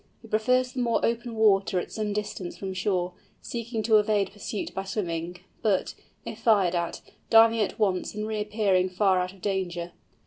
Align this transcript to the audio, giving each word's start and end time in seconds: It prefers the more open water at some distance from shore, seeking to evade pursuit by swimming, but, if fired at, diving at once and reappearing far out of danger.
It 0.23 0.31
prefers 0.31 0.73
the 0.73 0.79
more 0.81 1.05
open 1.05 1.35
water 1.35 1.79
at 1.79 1.91
some 1.91 2.11
distance 2.11 2.57
from 2.57 2.73
shore, 2.73 3.13
seeking 3.39 3.83
to 3.83 3.97
evade 3.99 4.31
pursuit 4.33 4.73
by 4.73 4.83
swimming, 4.83 5.37
but, 5.61 5.93
if 6.25 6.39
fired 6.39 6.73
at, 6.73 7.01
diving 7.29 7.59
at 7.59 7.77
once 7.77 8.15
and 8.15 8.25
reappearing 8.27 8.89
far 8.89 9.19
out 9.19 9.31
of 9.31 9.41
danger. 9.43 9.91